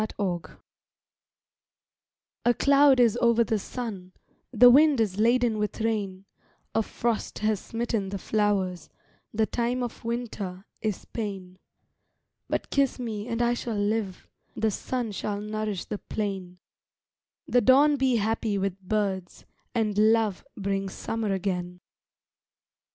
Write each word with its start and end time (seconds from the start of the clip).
A 0.01 0.07
SONG 0.17 0.45
A 2.45 2.53
cloud 2.55 2.99
is 2.99 3.17
over 3.21 3.43
the 3.43 3.59
sun, 3.59 4.13
The 4.51 4.71
wind 4.71 4.99
is 4.99 5.19
laden 5.19 5.59
with 5.59 5.79
rain, 5.79 6.25
A 6.73 6.81
frost 6.81 7.37
has 7.45 7.59
smitten 7.59 8.09
the 8.09 8.17
flowers; 8.17 8.89
The 9.31 9.45
time 9.45 9.83
of 9.83 10.03
Winter 10.03 10.65
is 10.81 11.05
pain. 11.05 11.59
But 12.49 12.71
kiss 12.71 12.97
me 12.97 13.27
and 13.27 13.43
I 13.43 13.53
shall 13.53 13.77
live, 13.77 14.27
The 14.55 14.71
sun 14.71 15.11
shall 15.11 15.39
nourish 15.39 15.85
the 15.85 15.99
plain, 15.99 16.57
The 17.47 17.61
dawn 17.61 17.95
be 17.95 18.15
happy 18.15 18.57
with 18.57 18.79
birds 18.81 19.45
And 19.75 19.95
love 19.99 20.43
bring 20.57 20.89
Summer 20.89 21.31
again. 21.31 21.79